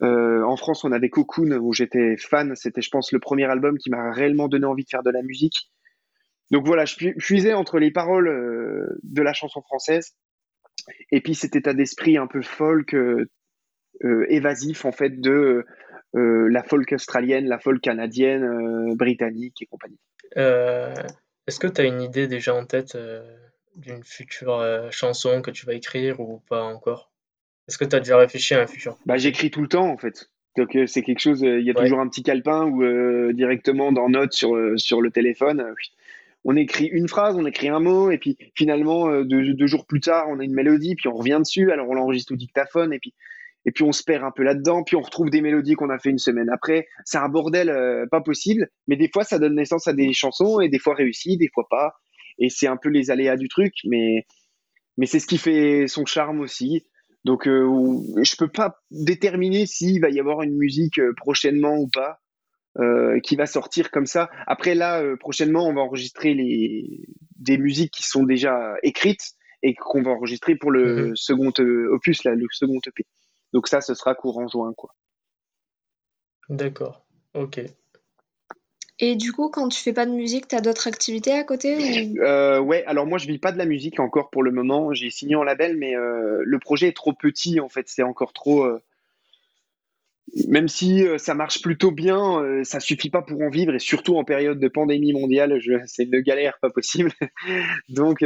Euh, 0.01 0.43
en 0.43 0.57
France, 0.57 0.83
on 0.83 0.91
avait 0.91 1.09
Cocoon 1.09 1.51
où 1.59 1.73
j'étais 1.73 2.17
fan. 2.17 2.55
C'était, 2.55 2.81
je 2.81 2.89
pense, 2.89 3.11
le 3.11 3.19
premier 3.19 3.45
album 3.45 3.77
qui 3.77 3.89
m'a 3.89 4.11
réellement 4.11 4.47
donné 4.47 4.65
envie 4.65 4.83
de 4.83 4.89
faire 4.89 5.03
de 5.03 5.11
la 5.11 5.21
musique. 5.21 5.71
Donc 6.51 6.65
voilà, 6.65 6.85
je 6.85 7.11
puisais 7.17 7.53
entre 7.53 7.79
les 7.79 7.91
paroles 7.91 8.27
euh, 8.27 8.99
de 9.03 9.21
la 9.21 9.33
chanson 9.33 9.61
française 9.61 10.13
et 11.11 11.21
puis 11.21 11.35
cet 11.35 11.55
état 11.55 11.73
d'esprit 11.73 12.17
un 12.17 12.27
peu 12.27 12.41
folk, 12.41 12.93
euh, 12.93 14.25
évasif 14.29 14.85
en 14.85 14.91
fait 14.91 15.21
de 15.21 15.65
euh, 16.15 16.47
la 16.49 16.61
folk 16.63 16.91
australienne, 16.91 17.47
la 17.47 17.57
folk 17.57 17.81
canadienne, 17.81 18.43
euh, 18.43 18.95
britannique 18.95 19.61
et 19.61 19.65
compagnie. 19.65 19.99
Euh, 20.37 20.93
est-ce 21.47 21.59
que 21.59 21.67
tu 21.67 21.81
as 21.81 21.85
une 21.85 22.01
idée 22.01 22.27
déjà 22.27 22.53
en 22.53 22.65
tête 22.65 22.97
d'une 23.75 24.03
future 24.03 24.63
chanson 24.91 25.41
que 25.41 25.51
tu 25.51 25.65
vas 25.65 25.73
écrire 25.73 26.19
ou 26.19 26.41
pas 26.47 26.63
encore? 26.63 27.11
Est-ce 27.67 27.77
que 27.77 27.85
tu 27.85 27.95
as 27.95 27.99
déjà 27.99 28.17
réfléchi 28.17 28.53
à 28.53 28.61
un 28.61 28.67
futur? 28.67 28.97
Bah, 29.05 29.17
J'écris 29.17 29.49
tout 29.49 29.61
le 29.61 29.67
temps 29.67 29.89
en 29.89 29.97
fait. 29.97 30.29
Donc 30.55 30.77
c'est 30.85 31.01
quelque 31.01 31.19
chose, 31.19 31.41
il 31.41 31.63
y 31.63 31.71
a 31.71 31.73
toujours 31.73 31.99
un 31.99 32.07
petit 32.07 32.21
calepin 32.21 32.65
ou 32.65 33.33
directement 33.33 33.91
dans 33.91 34.07
Notes 34.07 34.33
sur, 34.33 34.55
sur 34.77 35.01
le 35.01 35.09
téléphone. 35.09 35.73
On 36.45 36.55
écrit 36.55 36.85
une 36.85 37.07
phrase, 37.07 37.35
on 37.37 37.45
écrit 37.45 37.69
un 37.69 37.79
mot, 37.79 38.11
et 38.11 38.17
puis 38.17 38.37
finalement, 38.55 39.21
deux, 39.23 39.53
deux, 39.53 39.67
jours 39.67 39.85
plus 39.85 40.01
tard, 40.01 40.25
on 40.29 40.39
a 40.39 40.43
une 40.43 40.53
mélodie, 40.53 40.95
puis 40.95 41.07
on 41.07 41.15
revient 41.15 41.39
dessus, 41.39 41.71
alors 41.71 41.89
on 41.89 41.93
l'enregistre 41.93 42.33
au 42.33 42.37
dictaphone, 42.37 42.93
et 42.93 42.99
puis 42.99 43.13
et 43.65 43.71
puis 43.71 43.83
on 43.83 43.91
se 43.91 44.03
perd 44.03 44.23
un 44.23 44.31
peu 44.31 44.43
là-dedans, 44.43 44.83
puis 44.83 44.95
on 44.95 45.01
retrouve 45.01 45.29
des 45.29 45.41
mélodies 45.41 45.75
qu'on 45.75 45.89
a 45.89 45.97
fait 45.97 46.09
une 46.09 46.17
semaine 46.17 46.49
après. 46.49 46.87
C'est 47.05 47.17
un 47.17 47.29
bordel 47.29 47.69
euh, 47.69 48.05
pas 48.11 48.21
possible, 48.21 48.67
mais 48.87 48.97
des 48.97 49.09
fois 49.11 49.23
ça 49.23 49.39
donne 49.39 49.55
naissance 49.55 49.87
à 49.87 49.93
des 49.93 50.11
chansons 50.13 50.59
et 50.59 50.69
des 50.69 50.79
fois 50.79 50.95
réussi, 50.95 51.37
des 51.37 51.49
fois 51.53 51.65
pas. 51.69 51.93
Et 52.39 52.49
c'est 52.49 52.67
un 52.67 52.77
peu 52.77 52.89
les 52.89 53.11
aléas 53.11 53.37
du 53.37 53.47
truc, 53.47 53.73
mais 53.85 54.25
mais 54.97 55.05
c'est 55.05 55.19
ce 55.19 55.27
qui 55.27 55.37
fait 55.37 55.87
son 55.87 56.05
charme 56.05 56.41
aussi. 56.41 56.85
Donc 57.23 57.47
euh, 57.47 57.67
je 58.21 58.35
peux 58.35 58.49
pas 58.49 58.75
déterminer 58.91 59.65
s'il 59.65 60.01
va 60.01 60.09
y 60.09 60.19
avoir 60.19 60.41
une 60.41 60.57
musique 60.57 60.99
euh, 60.99 61.13
prochainement 61.15 61.77
ou 61.77 61.87
pas. 61.87 62.19
Euh, 62.79 63.19
qui 63.19 63.35
va 63.35 63.45
sortir 63.45 63.91
comme 63.91 64.07
ça. 64.07 64.31
Après 64.47 64.73
là, 64.73 64.99
euh, 64.99 65.15
prochainement, 65.15 65.67
on 65.67 65.75
va 65.75 65.81
enregistrer 65.81 66.33
les 66.33 67.05
des 67.37 67.59
musiques 67.59 67.91
qui 67.91 68.01
sont 68.01 68.23
déjà 68.23 68.73
écrites 68.81 69.33
et 69.61 69.75
qu'on 69.75 70.01
va 70.01 70.09
enregistrer 70.09 70.55
pour 70.55 70.71
le 70.71 71.11
mm-hmm. 71.11 71.15
second 71.15 71.53
opus, 71.91 72.23
là, 72.23 72.33
le 72.33 72.47
second 72.51 72.79
EP. 72.87 73.05
Donc 73.53 73.67
ça, 73.67 73.79
ce 73.79 73.93
sera 73.93 74.15
courant 74.15 74.47
juin, 74.47 74.73
quoi. 74.75 74.95
D'accord, 76.49 77.05
ok. 77.35 77.61
Et 78.99 79.15
du 79.15 79.33
coup, 79.33 79.49
quand 79.49 79.69
tu 79.69 79.81
fais 79.81 79.93
pas 79.93 80.05
de 80.05 80.11
musique, 80.11 80.47
tu 80.47 80.55
as 80.55 80.61
d'autres 80.61 80.87
activités 80.87 81.33
à 81.33 81.43
côté 81.43 82.11
euh, 82.19 82.59
Ouais, 82.59 82.83
alors 82.85 83.05
moi 83.05 83.17
je 83.17 83.27
vis 83.27 83.39
pas 83.39 83.51
de 83.51 83.57
la 83.57 83.65
musique 83.65 83.99
encore 83.99 84.29
pour 84.29 84.43
le 84.43 84.51
moment. 84.51 84.93
J'ai 84.93 85.09
signé 85.09 85.35
en 85.35 85.43
label, 85.43 85.77
mais 85.77 85.95
euh, 85.95 86.41
le 86.45 86.59
projet 86.59 86.89
est 86.89 86.95
trop 86.95 87.13
petit 87.13 87.59
en 87.59 87.69
fait. 87.69 87.85
C'est 87.87 88.03
encore 88.03 88.33
trop. 88.33 88.63
Euh, 88.63 88.81
même 90.47 90.67
si 90.67 91.05
ça 91.17 91.35
marche 91.35 91.61
plutôt 91.61 91.91
bien, 91.91 92.63
ça 92.63 92.79
suffit 92.79 93.09
pas 93.09 93.21
pour 93.21 93.41
en 93.41 93.49
vivre 93.49 93.75
et 93.75 93.79
surtout 93.79 94.17
en 94.17 94.23
période 94.23 94.59
de 94.59 94.67
pandémie 94.67 95.13
mondiale, 95.13 95.59
c'est 95.85 96.03
une 96.03 96.21
galère 96.21 96.57
pas 96.61 96.69
possible. 96.69 97.11
Donc 97.89 98.23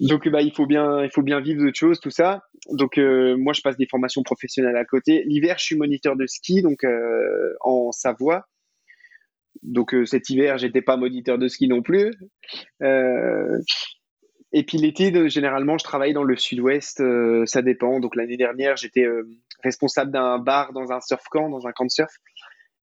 donc 0.00 0.28
bah, 0.28 0.42
il 0.42 0.52
faut 0.52 0.66
bien 0.66 1.02
il 1.04 1.10
faut 1.10 1.22
bien 1.22 1.40
vivre 1.40 1.62
d'autres 1.62 1.78
choses 1.78 2.00
tout 2.00 2.10
ça. 2.10 2.42
Donc 2.70 2.98
euh, 2.98 3.36
moi 3.36 3.52
je 3.52 3.62
passe 3.62 3.76
des 3.76 3.86
formations 3.86 4.22
professionnelles 4.22 4.76
à 4.76 4.84
côté. 4.84 5.24
L'hiver 5.26 5.56
je 5.58 5.64
suis 5.64 5.76
moniteur 5.76 6.16
de 6.16 6.26
ski 6.26 6.62
donc 6.62 6.84
euh, 6.84 7.54
en 7.60 7.90
Savoie. 7.92 8.46
Donc 9.62 9.94
euh, 9.94 10.04
cet 10.06 10.30
hiver 10.30 10.58
j'étais 10.58 10.82
pas 10.82 10.96
moniteur 10.96 11.38
de 11.38 11.48
ski 11.48 11.68
non 11.68 11.82
plus. 11.82 12.12
et 14.52 14.62
puis 14.64 14.78
l'été 14.78 15.28
généralement 15.28 15.78
je 15.78 15.84
travaille 15.84 16.12
dans 16.12 16.24
le 16.24 16.36
sud-ouest. 16.36 17.02
ça 17.46 17.62
dépend. 17.62 17.98
Donc 17.98 18.14
l'année 18.14 18.36
dernière 18.36 18.76
j'étais 18.76 19.06
responsable 19.62 20.10
d'un 20.10 20.38
bar 20.38 20.72
dans 20.72 20.92
un 20.92 21.00
surf 21.00 21.24
camp 21.30 21.48
dans 21.48 21.66
un 21.66 21.72
camp 21.72 21.84
de 21.84 21.90
surf. 21.90 22.12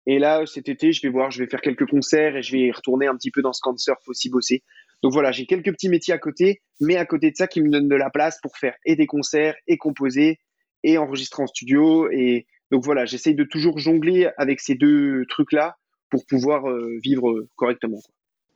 Et 0.06 0.20
là 0.20 0.46
cet 0.46 0.70
été 0.70 0.92
je 0.92 1.01
vais 1.01 1.10
voir 1.10 1.32
je 1.32 1.44
vais 1.44 1.50
faire 1.50 1.62
quelques 1.62 1.88
concerts 1.88 2.36
et 2.36 2.44
je 2.44 2.58
vais 2.58 2.72
retourner 2.72 3.08
un 3.08 3.15
petit 3.15 3.32
peu 3.32 3.42
dans 3.42 3.53
ce 3.53 3.62
camp 3.62 3.74
de 3.74 3.80
surf 3.80 4.00
aussi 4.08 4.30
bosser. 4.30 4.63
Donc 5.03 5.12
voilà, 5.12 5.34
j'ai 5.34 5.46
quelques 5.46 5.72
petits 5.72 5.89
métiers 5.89 6.13
à 6.13 6.18
côté, 6.18 6.62
mais 6.80 6.96
à 6.96 7.06
côté 7.06 7.30
de 7.30 7.36
ça 7.36 7.48
qui 7.48 7.62
me 7.62 7.70
donnent 7.70 7.89
de 7.89 7.96
la 7.96 8.10
place 8.10 8.39
pour 8.42 8.58
faire 8.58 8.74
et 8.86 8.96
des 8.96 9.06
concerts, 9.06 9.56
et 9.68 9.77
composer, 9.77 10.39
et 10.84 10.98
enregistrer 10.98 11.44
en 11.44 11.48
studio. 11.48 12.10
Et 12.10 12.48
donc 12.72 12.86
voilà, 12.86 13.03
j'essaye 13.06 13.36
de 13.36 13.44
toujours 13.44 13.77
jongler 13.80 14.30
avec 14.38 14.62
ces 14.62 14.75
deux 14.75 15.25
trucs-là 15.27 15.75
pour 16.10 16.25
pouvoir 16.25 16.70
euh, 16.70 16.98
vivre 17.03 17.46
correctement. 17.58 18.00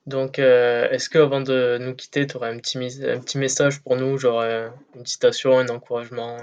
Donc, 0.06 0.40
euh, 0.40 0.90
est-ce 0.90 1.10
que 1.10 1.20
avant 1.20 1.42
de 1.42 1.78
nous 1.82 1.94
quitter, 1.94 2.26
tu 2.26 2.38
aurais 2.38 2.50
un 2.50 2.58
petit, 2.60 2.78
un 2.78 3.20
petit 3.20 3.38
message 3.38 3.82
pour 3.82 3.98
nous, 3.98 4.18
genre 4.18 4.40
euh, 4.40 4.70
une 4.96 5.06
citation, 5.06 5.60
un 5.60 5.68
encouragement, 5.68 6.38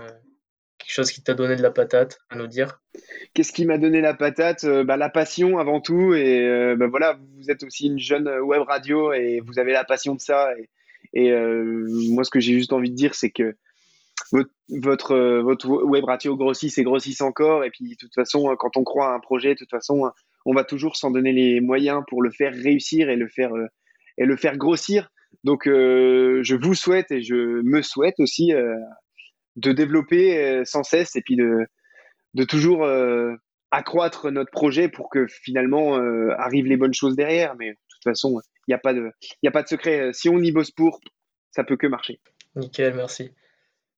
quelque 0.85 0.95
chose 0.95 1.11
qui 1.11 1.23
t'a 1.23 1.35
donné 1.35 1.57
de 1.57 1.62
la 1.62 1.71
patate 1.71 2.21
à 2.31 2.37
nous 2.37 2.47
dire? 2.47 2.81
Qu'est-ce 3.33 3.53
qui 3.53 3.64
m'a 3.64 3.79
donné 3.79 4.00
la 4.00 4.14
patate? 4.14 4.64
Euh, 4.64 4.85
bah, 4.85 4.97
la 4.97 5.09
passion 5.09 5.59
avant 5.59 5.81
tout. 5.81 6.14
Et 6.14 6.47
euh, 6.47 6.76
bah, 6.76 6.87
voilà, 6.88 7.19
vous 7.37 7.50
êtes 7.50 7.62
aussi 7.62 7.87
une 7.87 7.99
jeune 7.99 8.29
web 8.41 8.62
radio 8.62 9.12
et 9.12 9.41
vous 9.45 9.59
avez 9.59 9.73
la 9.73 9.85
passion 9.85 10.14
de 10.14 10.21
ça. 10.21 10.50
Et, 11.14 11.31
euh, 11.33 11.87
moi, 12.11 12.25
ce 12.25 12.31
que 12.31 12.41
j'ai 12.41 12.53
juste 12.53 12.73
envie 12.73 12.91
de 12.91 12.97
dire, 12.97 13.14
c'est 13.14 13.31
que 13.31 13.57
votre, 14.69 15.17
votre, 15.41 15.69
web 15.69 16.05
radio 16.05 16.37
grossit 16.37 16.76
et 16.76 16.83
grossisse 16.83 17.21
encore. 17.21 17.64
Et 17.64 17.71
puis, 17.71 17.91
de 17.91 17.97
toute 17.99 18.14
façon, 18.14 18.55
quand 18.59 18.76
on 18.76 18.85
croit 18.85 19.11
à 19.11 19.14
un 19.14 19.21
projet, 19.21 19.55
de 19.55 19.59
toute 19.59 19.71
façon, 19.71 20.11
on 20.45 20.53
va 20.53 20.64
toujours 20.64 20.97
s'en 20.97 21.11
donner 21.11 21.33
les 21.33 21.61
moyens 21.61 22.03
pour 22.09 22.23
le 22.23 22.31
faire 22.31 22.53
réussir 22.53 23.09
et 23.09 23.17
le 23.17 23.29
faire, 23.29 23.53
et 24.19 24.25
le 24.25 24.37
faire 24.37 24.57
grossir. 24.57 25.11
Donc, 25.45 25.62
je 25.67 26.55
vous 26.55 26.75
souhaite 26.75 27.11
et 27.11 27.23
je 27.23 27.62
me 27.62 27.83
souhaite 27.83 28.19
aussi 28.19 28.53
de 29.56 29.73
développer 29.73 30.38
euh, 30.38 30.64
sans 30.64 30.82
cesse 30.82 31.16
et 31.16 31.23
puis 31.23 31.37
de, 31.37 31.66
de 32.34 32.44
toujours 32.44 32.84
euh, 32.84 33.34
accroître 33.70 34.30
notre 34.30 34.50
projet 34.50 34.88
pour 34.88 35.08
que 35.11 35.26
finalement 35.26 35.99
euh, 35.99 36.30
arrivent 36.38 36.66
les 36.66 36.76
bonnes 36.76 36.94
choses 36.94 37.16
derrière. 37.16 37.54
Mais 37.56 37.70
de 37.70 37.76
toute 37.88 38.02
façon, 38.04 38.40
il 38.66 38.70
n'y 38.70 38.75
a, 38.75 38.78
pas 38.78 38.94
de- 38.94 39.11
y 39.42 39.49
a 39.49 39.50
pas 39.50 39.62
de 39.62 39.68
secret. 39.68 40.11
Si 40.12 40.28
on 40.28 40.38
y 40.40 40.52
bosse 40.52 40.70
pour, 40.70 41.00
ça 41.50 41.64
peut 41.64 41.76
que 41.76 41.87
marcher. 41.87 42.20
Nickel, 42.56 42.94
merci. 42.94 43.32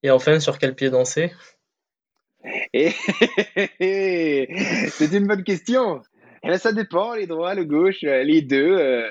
Et 0.02 0.10
enfin, 0.10 0.40
sur 0.40 0.58
quel 0.58 0.74
pied 0.74 0.90
danser? 0.90 1.32
Et 2.72 2.90
c'est 4.90 5.12
une 5.12 5.26
bonne 5.26 5.42
question. 5.42 6.02
Et 6.42 6.48
là, 6.48 6.58
ça 6.58 6.72
dépend, 6.72 7.14
les 7.14 7.26
droits, 7.26 7.54
le 7.54 7.64
gauche, 7.64 8.02
les 8.02 8.42
deux. 8.42 9.04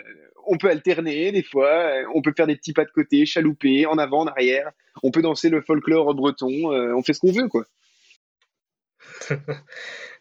On 0.47 0.57
peut 0.57 0.69
alterner 0.69 1.31
des 1.31 1.43
fois, 1.43 1.69
euh, 1.69 2.03
on 2.13 2.21
peut 2.21 2.33
faire 2.35 2.47
des 2.47 2.55
petits 2.55 2.73
pas 2.73 2.85
de 2.85 2.91
côté, 2.91 3.25
chalouper, 3.25 3.85
en 3.85 3.97
avant, 3.97 4.21
en 4.21 4.27
arrière. 4.27 4.71
On 5.03 5.11
peut 5.11 5.21
danser 5.21 5.49
le 5.49 5.61
folklore 5.61 6.13
breton, 6.15 6.71
euh, 6.71 6.93
on 6.95 7.01
fait 7.01 7.13
ce 7.13 7.19
qu'on 7.19 7.31
veut, 7.31 7.47
quoi. 7.47 7.65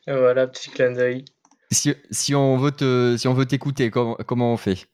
Voilà, 0.06 0.46
petit 0.46 0.70
clin 0.70 0.92
d'œil. 0.92 1.24
Si, 1.70 1.94
si 2.10 2.34
on 2.34 2.56
veut 2.58 2.72
te- 2.72 3.16
si 3.16 3.26
on 3.26 3.34
veut 3.34 3.46
t'écouter, 3.46 3.90
comment, 3.90 4.16
comment 4.26 4.52
on 4.52 4.56
fait? 4.56 4.86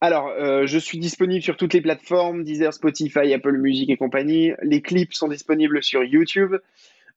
Alors, 0.00 0.28
euh, 0.28 0.66
je 0.66 0.78
suis 0.78 0.98
disponible 0.98 1.42
sur 1.42 1.56
toutes 1.56 1.72
les 1.74 1.80
plateformes, 1.80 2.44
Deezer, 2.44 2.72
Spotify, 2.72 3.32
Apple 3.32 3.56
Music 3.56 3.90
et 3.90 3.96
compagnie. 3.96 4.52
Les 4.62 4.82
clips 4.82 5.14
sont 5.14 5.28
disponibles 5.28 5.82
sur 5.82 6.04
YouTube. 6.04 6.54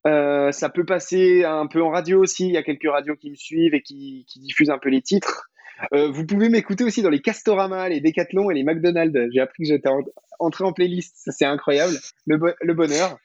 Euh, 0.05 0.51
ça 0.51 0.69
peut 0.69 0.85
passer 0.85 1.43
un 1.43 1.67
peu 1.67 1.81
en 1.83 1.89
radio 1.89 2.21
aussi. 2.23 2.47
Il 2.47 2.53
y 2.53 2.57
a 2.57 2.63
quelques 2.63 2.89
radios 2.89 3.15
qui 3.15 3.29
me 3.29 3.35
suivent 3.35 3.73
et 3.73 3.81
qui, 3.81 4.25
qui 4.27 4.39
diffusent 4.39 4.69
un 4.69 4.77
peu 4.77 4.89
les 4.89 5.01
titres. 5.01 5.49
Euh, 5.93 6.09
vous 6.11 6.25
pouvez 6.25 6.49
m'écouter 6.49 6.83
aussi 6.83 7.01
dans 7.01 7.09
les 7.09 7.21
Castorama, 7.21 7.89
les 7.89 8.01
Decathlon 8.01 8.49
et 8.49 8.55
les 8.55 8.63
McDonald's. 8.63 9.31
J'ai 9.33 9.39
appris 9.41 9.63
que 9.63 9.69
j'étais 9.69 9.89
en- 9.89 10.03
entré 10.39 10.63
en 10.63 10.73
playlist. 10.73 11.15
Ça, 11.17 11.31
c'est 11.31 11.45
incroyable. 11.45 11.93
Le, 12.25 12.37
bo- 12.37 12.55
le 12.61 12.73
bonheur. 12.73 13.17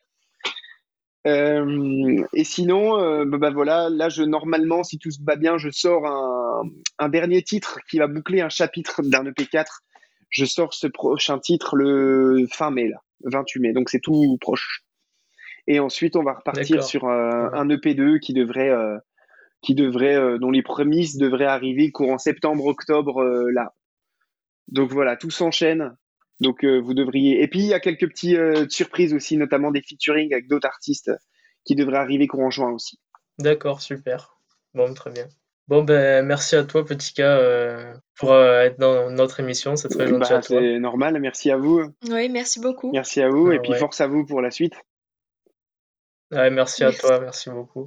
Euh, 1.27 2.23
et 2.35 2.45
sinon, 2.45 2.99
euh, 2.99 3.25
bah, 3.25 3.39
bah, 3.39 3.51
voilà, 3.51 3.89
là, 3.91 4.09
je 4.09 4.23
normalement, 4.25 4.83
si 4.83 4.99
tout 4.99 5.11
se 5.11 5.21
va 5.23 5.37
bien, 5.37 5.57
je 5.57 5.71
sors 5.71 6.05
un, 6.07 6.63
un 6.99 7.09
dernier 7.09 7.43
titre 7.43 7.79
qui 7.89 7.99
va 7.99 8.09
boucler 8.09 8.41
un 8.41 8.49
chapitre 8.49 9.03
d'un 9.03 9.25
EP4. 9.25 9.65
Je 10.31 10.45
sors 10.45 10.75
ce 10.75 10.87
prochain 10.89 11.39
titre 11.39 11.77
le 11.77 12.47
fin 12.53 12.71
mai, 12.71 12.89
là, 12.89 12.97
28 13.25 13.61
mai. 13.61 13.73
Donc 13.73 13.89
c'est 13.89 14.01
tout 14.01 14.37
proche. 14.41 14.83
Et 15.69 15.79
ensuite, 15.79 16.17
on 16.17 16.25
va 16.25 16.33
repartir 16.35 16.77
D'accord. 16.77 16.89
sur 16.89 17.05
euh, 17.05 17.49
Ouais. 17.51 17.59
un 17.59 17.69
EP2 17.69 18.19
qui 18.19 18.33
devrait, 18.33 18.71
qui 19.63 19.75
devrait, 19.75 20.17
euh, 20.17 20.39
dont 20.39 20.51
les 20.51 20.63
prémices 20.63 21.17
devraient 21.17 21.47
arriver 21.47 21.91
courant 21.91 22.19
septembre-octobre 22.19 23.23
euh, 23.23 23.51
là. 23.53 23.73
Donc 24.69 24.91
voilà, 24.91 25.17
tout 25.17 25.31
s'enchaîne. 25.31 25.97
Donc 26.41 26.65
euh, 26.65 26.79
vous 26.81 26.95
devriez. 26.95 27.43
Et 27.43 27.49
puis 27.49 27.61
il 27.61 27.67
y 27.67 27.75
a 27.75 27.81
quelques 27.81 28.09
petites 28.09 28.37
euh, 28.37 28.67
surprises 28.69 29.15
aussi, 29.15 29.37
notamment 29.37 29.71
des 29.71 29.83
featuring 29.83 30.33
avec 30.33 30.49
d'autres 30.49 30.67
artistes 30.67 31.11
qui 31.65 31.77
devraient 31.77 31.99
arriver 31.99 32.27
courant 32.27 32.51
juin 32.51 32.71
aussi. 32.73 32.99
D'accord, 33.39 33.81
super. 33.81 34.37
Bon, 34.75 34.93
très 34.95 35.11
bien. 35.11 35.29
Bon, 35.69 35.85
ben, 35.85 36.27
merci 36.27 36.57
à 36.57 36.65
toi, 36.65 36.85
petit 36.85 37.15
cas, 37.15 37.39
euh, 37.39 37.95
pour 38.17 38.33
euh, 38.33 38.63
être 38.63 38.81
dans 38.81 39.11
notre 39.11 39.39
émission. 39.39 39.77
C'est 39.77 39.89
très 39.89 40.09
gentil 40.09 40.31
Bah, 40.31 40.39
à 40.39 40.41
toi. 40.43 40.61
c'est 40.61 40.79
normal. 40.81 41.21
Merci 41.21 41.53
à 41.53 41.57
vous. 41.57 41.83
Oui, 42.11 42.29
merci 42.29 42.59
beaucoup. 42.61 42.91
Merci 42.93 43.23
à 43.23 43.29
vous. 43.29 43.51
Ah 43.51 43.55
et 43.55 43.59
puis 43.61 43.71
ouais. 43.71 43.79
force 43.79 44.01
à 44.01 44.09
vous 44.09 44.27
pour 44.27 44.43
la 44.43 44.51
suite. 44.51 44.75
Ouais, 46.33 46.51
merci 46.51 46.83
à 46.83 46.93
toi, 46.93 47.21
merci 47.21 47.51
beaucoup. 47.51 47.87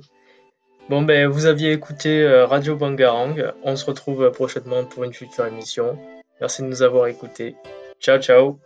Bon, 0.87 1.01
ben, 1.01 1.27
vous 1.27 1.47
aviez 1.47 1.71
écouté 1.71 2.21
euh, 2.21 2.45
Radio 2.45 2.75
Bangarang. 2.75 3.35
On 3.63 3.75
se 3.75 3.85
retrouve 3.85 4.23
euh, 4.23 4.29
prochainement 4.29 4.85
pour 4.85 5.03
une 5.03 5.13
future 5.13 5.47
émission. 5.47 5.97
Merci 6.39 6.61
de 6.61 6.67
nous 6.67 6.83
avoir 6.83 7.07
écoutés. 7.07 7.55
Ciao, 7.99 8.19
ciao. 8.19 8.59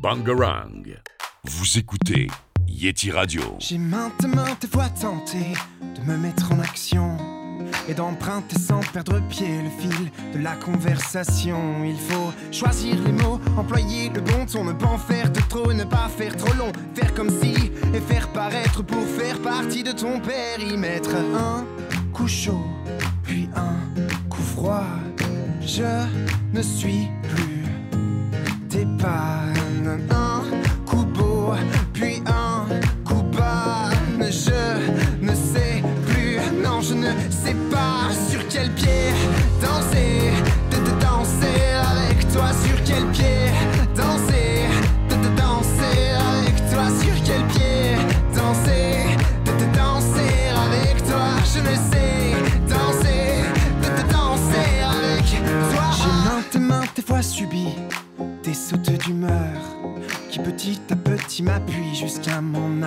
Bangarang. 0.00 0.82
Vous 1.44 1.78
écoutez 1.78 2.26
Yeti 2.66 3.12
Radio. 3.12 3.42
J'ai 3.60 3.78
maintes 3.78 4.24
maintes 4.24 4.66
fois 4.66 4.88
tenté 5.00 5.38
de 5.80 6.10
me 6.10 6.16
mettre 6.16 6.50
en 6.52 6.58
action 6.58 7.16
et 7.88 7.94
d'emprunter 7.94 8.58
sans 8.58 8.80
perdre 8.92 9.20
pied 9.28 9.62
le 9.62 9.70
fil 9.70 10.10
de 10.34 10.42
la 10.42 10.54
conversation. 10.56 11.84
Il 11.84 11.96
faut 11.96 12.32
choisir 12.50 12.96
les 13.04 13.12
mots, 13.12 13.40
employer 13.56 14.10
le 14.14 14.20
bon 14.20 14.46
ton, 14.46 14.64
ne 14.64 14.72
pas 14.72 14.86
en 14.86 14.98
faire 14.98 15.30
de 15.30 15.40
trop, 15.48 15.72
ne 15.72 15.84
pas 15.84 16.08
faire 16.08 16.36
trop 16.36 16.54
long, 16.54 16.72
faire 16.94 17.14
comme 17.14 17.30
si 17.30 17.72
et 17.94 18.00
faire 18.00 18.28
paraître 18.32 18.82
pour 18.82 19.04
faire 19.06 19.38
partie 19.40 19.82
de 19.82 19.92
ton 19.92 20.20
périmètre. 20.20 21.14
Un 21.14 21.64
coup 22.12 22.28
chaud, 22.28 22.64
puis 23.22 23.48
un 23.54 24.28
coup 24.28 24.42
froid. 24.42 24.84
Je 25.60 26.06
ne 26.52 26.62
suis 26.62 27.08
plus 27.22 27.64
tes 28.68 28.86
pannes. 28.98 29.55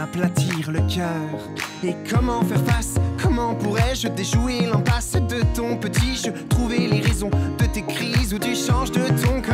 Aplatir 0.09 0.71
le 0.71 0.79
cœur. 0.81 1.39
Et 1.83 1.95
comment 2.09 2.41
faire 2.43 2.63
face? 2.65 2.95
Comment 3.21 3.53
pourrais-je 3.55 4.07
déjouer 4.09 4.61
l'impasse 4.61 5.13
de 5.13 5.41
ton 5.53 5.77
petit? 5.77 6.15
Jeu 6.15 6.33
Trouver 6.49 6.87
les 6.87 7.01
raisons 7.01 7.29
de 7.29 7.65
tes 7.65 7.83
crises 7.83 8.33
où 8.33 8.39
tu 8.39 8.55
changes 8.55 8.91
de 8.91 9.07
ton 9.23 9.41
comme 9.41 9.48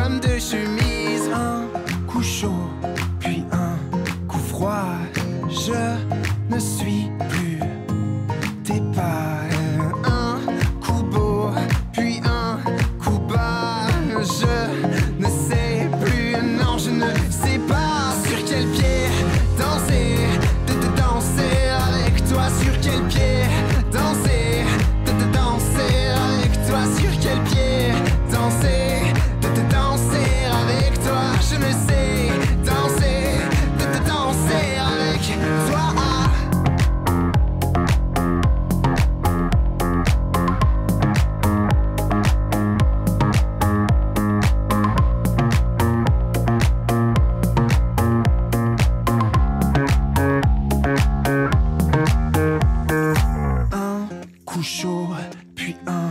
coup 54.56 54.62
chaud, 54.62 55.08
puis 55.54 55.76
un 55.86 56.10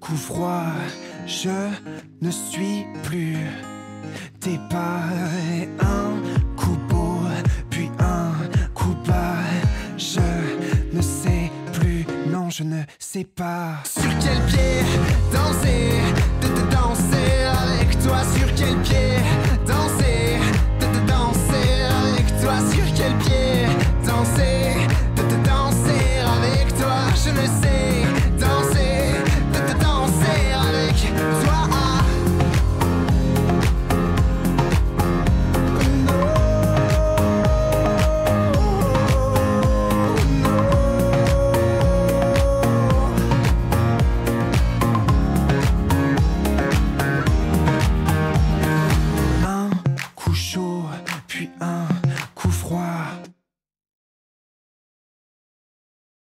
coup 0.00 0.16
froid. 0.16 0.72
Je 1.26 1.70
ne 2.20 2.30
suis 2.30 2.86
plus 3.04 3.36
tes 4.40 4.58
pas. 4.68 5.02
Un 5.78 6.56
coup 6.56 6.76
beau, 6.88 7.20
puis 7.70 7.88
un 8.00 8.32
coup 8.74 8.96
bas. 9.06 9.36
Je 9.96 10.20
ne 10.92 11.02
sais 11.02 11.52
plus, 11.72 12.04
non, 12.28 12.50
je 12.50 12.64
ne 12.64 12.82
sais 12.98 13.24
pas. 13.24 13.76
Sur 13.84 14.10
quel 14.20 14.40
pied 14.46 14.82
danser, 15.32 15.90
de 16.42 16.48
te 16.48 16.74
danser 16.74 17.44
avec 17.62 17.96
toi. 18.02 18.22